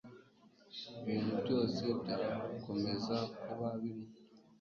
ibintu 1.01 1.33
byose 1.41 1.83
byakomeza 2.01 3.17
kuba 3.41 3.69
bimwe 3.81 4.09